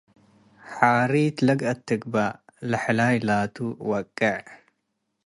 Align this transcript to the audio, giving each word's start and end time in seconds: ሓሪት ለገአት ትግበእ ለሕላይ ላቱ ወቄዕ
ሓሪት 0.71 1.37
ለገአት 1.47 1.79
ትግበእ 1.87 2.33
ለሕላይ 2.69 3.15
ላቱ 3.27 3.55
ወቄዕ 3.89 4.45